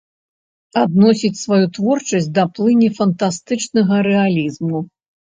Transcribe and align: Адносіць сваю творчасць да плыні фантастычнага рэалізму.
Адносіць 0.83 1.37
сваю 1.41 1.65
творчасць 1.75 2.29
да 2.37 2.45
плыні 2.59 2.89
фантастычнага 3.01 3.99
рэалізму. 4.09 4.81